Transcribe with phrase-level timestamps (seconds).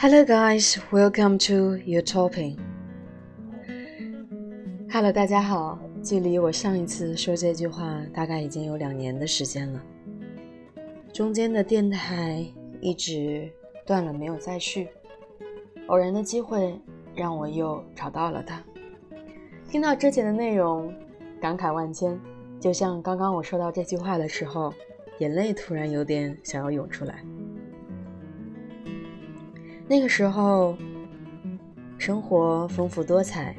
[0.00, 0.78] Hello, guys.
[0.92, 2.56] Welcome to your topping.
[4.88, 5.76] Hello，大家好。
[6.04, 9.82] 距离我上一次说这句话，大概已经有两年的时间了。
[11.12, 12.46] 中间的电台
[12.80, 13.50] 一直
[13.84, 14.86] 断了，没有再续。
[15.88, 16.80] 偶然的机会
[17.16, 18.62] 让我又找到了它。
[19.68, 20.94] 听到之前的内容，
[21.40, 22.16] 感慨万千。
[22.60, 24.72] 就像刚刚我说到这句话的时候，
[25.18, 27.24] 眼泪突然有点想要涌出来。
[29.88, 30.76] 那个时候，
[31.96, 33.56] 生活丰富多彩。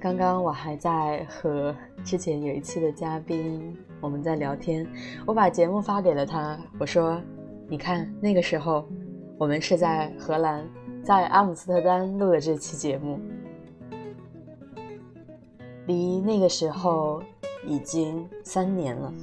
[0.00, 4.86] 刚刚我还在和之前有一期的嘉宾我们在聊天，
[5.26, 7.20] 我把节目发给了他，我说
[7.68, 8.88] ：“你看，那个时候
[9.36, 10.66] 我们是在荷兰，
[11.04, 13.20] 在阿姆斯特丹录的这期节目，
[15.86, 17.22] 离那个时候。”
[17.64, 19.14] 已经三年了，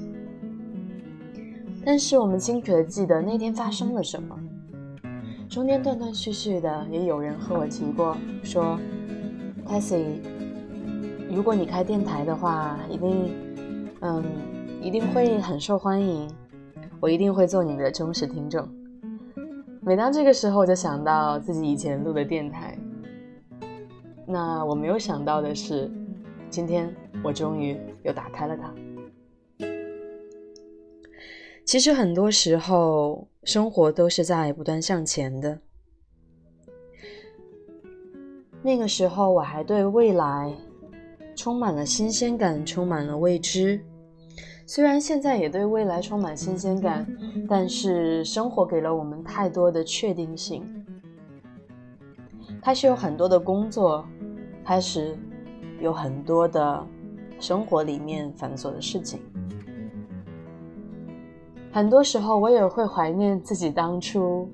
[1.85, 4.39] 但是我们清楚的记得那天发生了什么。
[5.49, 8.79] 中间断断续续的，也有人和我提过，说
[9.65, 10.21] t e s s i
[11.33, 13.33] 如果你开电台的话，一定，
[14.01, 14.23] 嗯，
[14.79, 16.29] 一定会很受欢迎，
[16.99, 18.67] 我一定会做你的忠实听众。
[19.81, 22.77] 每当这个时候，我就想到自己以前录的电台。
[24.27, 25.89] 那我没有想到的是，
[26.49, 26.95] 今天。
[27.21, 28.73] 我终于又打开了它。
[31.65, 35.59] 其实很多时候，生活都是在不断向前的。
[38.61, 40.53] 那个时候，我还对未来
[41.35, 43.81] 充满了新鲜感，充满了未知。
[44.65, 47.07] 虽然现在也对未来充满新鲜感，
[47.47, 50.63] 但是生活给了我们太多的确定性。
[52.61, 54.05] 开始有很多的工作，
[54.63, 55.17] 开始
[55.79, 56.85] 有很多的。
[57.41, 59.17] 生活里面繁琐的事情，
[61.71, 64.49] 很多时候我也会怀念自己当初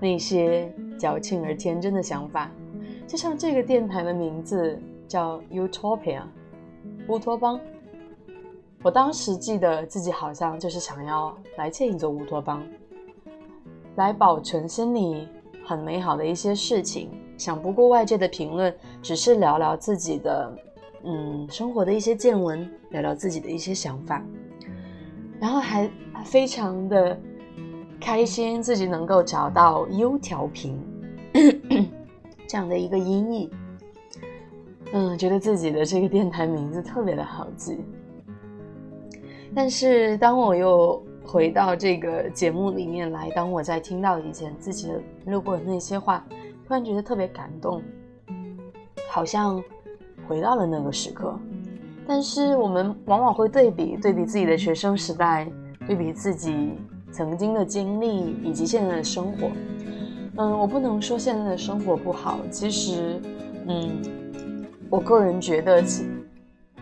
[0.00, 2.50] 那些矫情而天真的想法。
[3.06, 4.78] 就像这个电台的名字
[5.08, 6.22] 叫 Utopia，
[7.08, 7.60] 乌托邦。
[8.82, 12.62] 我当时记得自己好像就是想要来建一座乌托邦，
[13.96, 15.28] 来保存心里
[15.64, 20.52] 很美好的一些事情，想不过外界的评论，只是聊聊自己的。
[21.02, 24.22] 嗯，生活的一些见闻，聊聊自己的一些想法，
[25.40, 25.90] 然后还
[26.24, 27.18] 非常的
[28.00, 30.78] 开心，自己能够找到优调频
[32.46, 33.50] 这样的一个音译。
[34.92, 37.78] 嗯，觉得自己的这个电台名字特别的好记。
[39.54, 44.92] 但是当我又回到这个节目里面来，当我在听到以前自己
[45.26, 46.24] 录过的那些话，
[46.66, 47.82] 突然觉得特别感动，
[49.08, 49.62] 好像。
[50.28, 51.36] 回到了那个时刻，
[52.06, 55.50] 但是我们往往会对比对比自己的学生时代，
[55.90, 56.74] 对比自己
[57.10, 59.50] 曾经的经历以及现在的生活。
[60.36, 63.20] 嗯，我不能说现在的生活不好，其实，
[63.66, 64.00] 嗯，
[64.88, 65.82] 我个人觉得，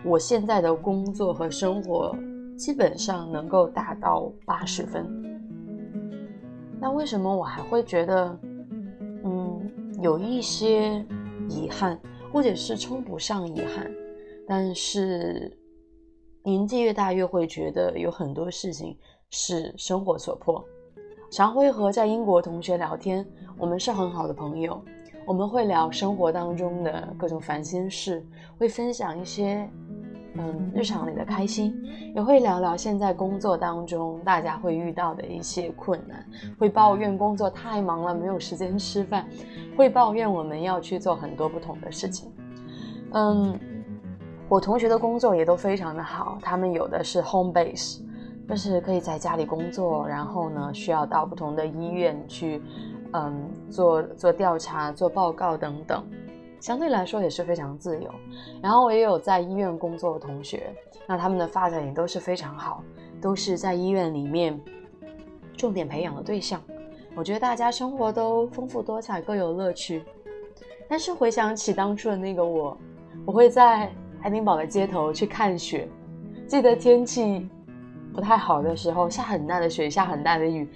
[0.03, 2.15] 我现在的工作和生活
[2.55, 5.03] 基本上能够达到八十分。
[6.79, 8.39] 那为什么我还会觉得，
[9.23, 9.59] 嗯，
[10.03, 11.03] 有一些
[11.49, 11.99] 遗憾？
[12.31, 13.91] 或者是称不上遗憾，
[14.47, 15.51] 但是
[16.49, 18.97] 年纪越大越会觉得有很多事情
[19.29, 20.63] 是生活所迫。
[21.29, 23.23] 常会和在英国同学聊天，
[23.55, 24.81] 我们是很好的朋友，
[25.27, 28.25] 我们会聊生活当中的各种烦心事，
[28.57, 29.69] 会分享一些
[30.33, 31.71] 嗯日常里的开心，
[32.15, 36.25] 也会聊聊现在工作当中大家会遇到的一些困难，
[36.57, 39.27] 会抱怨工作太忙了没有时间吃饭。
[39.77, 42.31] 会抱怨我们要去做很多不同的事情，
[43.13, 43.57] 嗯，
[44.49, 47.99] 我同学的工作也都非常的好，他们有的是 home base，
[48.47, 52.59] 就是可以在家里工作，然后呢需要到不同的医院去，
[53.13, 56.03] 嗯，做做调查、做报告等等，
[56.59, 58.09] 相对来说也是非常自由。
[58.59, 60.73] 然后我也有在医院工作的同学，
[61.05, 62.83] 那他们的发展也都是非常好，
[63.21, 64.59] 都是在医院里面
[65.55, 66.59] 重点培养的对象。
[67.15, 70.03] 我觉得大家生活都丰富多彩，各有乐趣。
[70.87, 72.75] 但是回想起当初的那个我，
[73.27, 75.87] 我会在爱丁堡的街头去看雪。
[76.47, 77.47] 记得天气
[78.13, 80.67] 不太好的时候，下很大的雪，下很大的雨，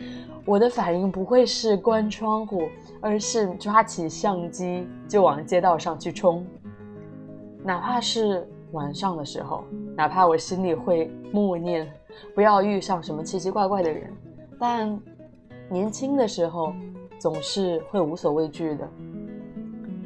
[0.46, 2.70] 我的反应不会是关窗户，
[3.02, 6.46] 而是抓起相机就往街道上去冲。
[7.64, 9.64] 哪怕是晚上的时候，
[9.96, 11.92] 哪怕我心里会默念
[12.36, 14.12] 不要遇上什么奇奇怪怪的人，
[14.60, 15.00] 但。
[15.70, 16.74] 年轻的时候，
[17.18, 18.88] 总是会无所畏惧的，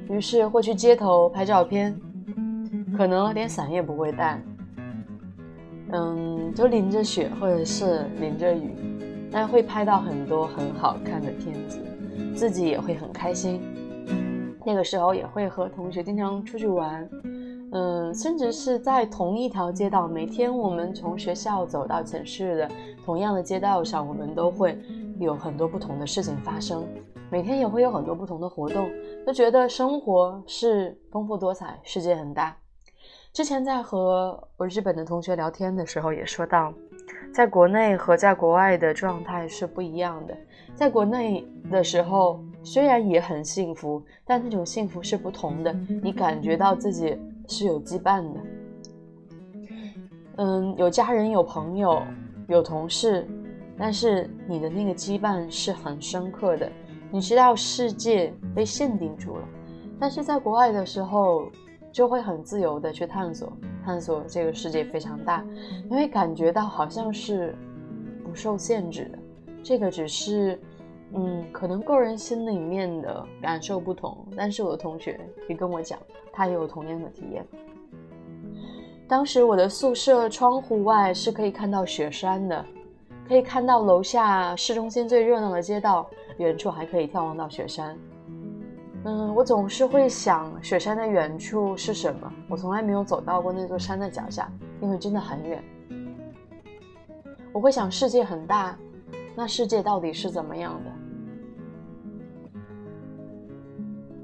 [0.08, 2.00] 于是会去街头拍照片，
[2.98, 4.42] 可能连伞也不会带，
[5.92, 8.74] 嗯，就淋着雪或者是淋着雨，
[9.32, 11.80] 但会拍到很多很好看的片子。
[12.36, 13.62] 自己也会很开心。
[14.66, 17.08] 那个时候也会和同学经常出去玩，
[17.72, 22.72] 嗯，甚至是在同一条街道，每天我们从学校走到城市的
[23.06, 24.76] 同样的街道上，我们都会
[25.20, 26.84] 有很多不同的事情发生，
[27.30, 28.90] 每天也会有很多不同的活动，
[29.28, 32.58] 就觉得生活是丰富多彩，世界很大。
[33.34, 36.74] 之前在和我日本的同学聊天的时候，也说到，
[37.32, 40.36] 在国内和在国外的状态是不一样的。
[40.74, 45.72] 在国内的时候，虽然也很幸福，但那种幸福是不同的。
[46.02, 47.16] 你感觉到自己
[47.48, 48.40] 是有羁绊的，
[50.38, 52.02] 嗯，有家人、有朋友、
[52.48, 53.28] 有同事，
[53.78, 56.68] 但是你的那个羁绊是很深刻的。
[57.12, 59.48] 你知道世界被限定住了，
[60.00, 61.52] 但是在国外的时候。
[61.98, 63.52] 就会很自由的去探索，
[63.84, 65.44] 探索这个世界非常大，
[65.90, 67.56] 你会感觉到好像是
[68.24, 69.18] 不受限制的。
[69.64, 70.62] 这个只是，
[71.16, 74.16] 嗯，可能个人心里面的感受不同。
[74.36, 75.98] 但是我的同学也跟我讲，
[76.32, 77.44] 他也有同样的体验。
[79.08, 82.64] 当时我的宿舍窗户外是可以看到雪山的，
[83.28, 86.08] 可以看到楼下市中心最热闹的街道，
[86.38, 87.98] 远处还可以眺望到雪山。
[89.10, 92.30] 嗯，我总是会想雪山的远处是什么。
[92.50, 94.52] 我从来没有走到过那座山的脚下，
[94.82, 95.64] 因为真的很远。
[97.54, 98.78] 我会想世界很大，
[99.34, 100.92] 那世界到底是怎么样的？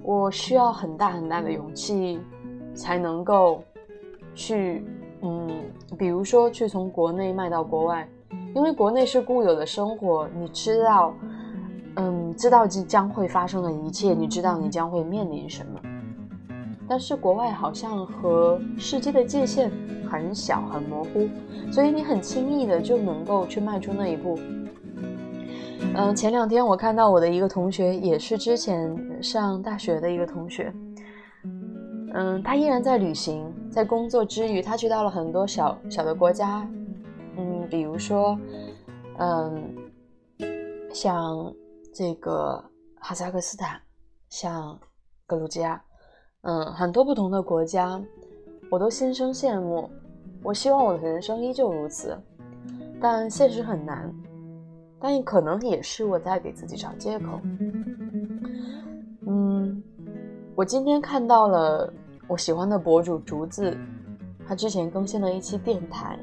[0.01, 2.19] 我需要很大很大的勇气，
[2.75, 3.63] 才能够
[4.35, 4.85] 去，
[5.21, 5.49] 嗯，
[5.97, 8.05] 比如说去从国内卖到国外，
[8.53, 11.13] 因为国内是固有的生活，你知道。
[11.95, 15.79] 嗯，知道即将会发生的一切，你知道你将会面临什么。
[16.87, 19.71] 但是国外好像和世界的界限
[20.09, 21.29] 很小很模糊，
[21.71, 24.37] 所以你很轻易的就能够去迈出那一步。
[25.95, 30.73] 嗯，前两天我看到我的一个同学，也是之前上大学的一个同学，
[32.13, 36.67] 嗯，他依然在旅行，在工作之余，他去到了很多小小的国家，
[37.37, 38.37] 嗯，比如说，
[39.19, 39.63] 嗯，
[40.91, 41.53] 像。
[41.93, 42.63] 这个
[42.99, 43.79] 哈萨克斯坦，
[44.27, 44.79] 像
[45.27, 45.79] 格鲁吉亚，
[46.41, 48.01] 嗯，很多不同的国家，
[48.71, 49.87] 我都心生羡慕。
[50.41, 52.17] 我希望我的人生依旧如此，
[52.99, 54.11] 但现实很难。
[54.99, 57.39] 但可能也是我在给自己找借口。
[59.27, 59.83] 嗯，
[60.55, 61.93] 我今天看到了
[62.27, 63.77] 我喜欢的博主竹子，
[64.47, 66.17] 他之前更新了一期电台，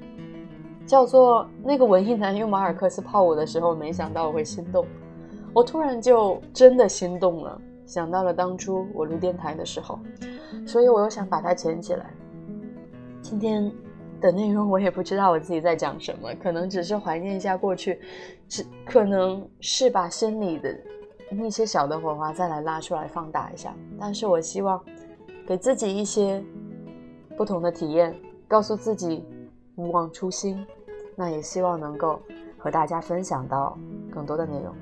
[0.84, 4.84] 叫做《那个文艺男用马尔克斯泡我的时候，没想到我会心动》。
[5.52, 9.98] 我突然就真的心动了，想到了当初我录电台的时候，
[10.66, 12.06] 所以我又想把它捡起来。
[13.20, 13.70] 今天
[14.20, 18.00] 的内容我也不知道我自己在讲什么，可能只是怀念一下过去，
[18.48, 20.76] 只可能是把心里的
[21.30, 23.74] 那些小的火花再来拉出来放大一下。
[23.98, 24.80] 但是我希望
[25.46, 26.42] 给自己一些
[27.36, 28.14] 不同的体验，
[28.46, 29.24] 告诉自己
[29.76, 30.64] 勿忘初心。
[31.16, 32.18] 那也希望能够
[32.56, 33.76] 和大家分享到
[34.10, 34.74] 更多的内容。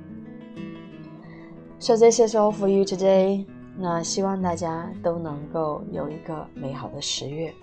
[1.81, 3.47] So this is all for you today。
[3.77, 7.55] 那希望大家都能够有一个美好的十月，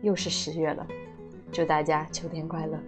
[0.00, 0.86] 又是十月了，
[1.52, 2.78] 祝大家秋天快乐。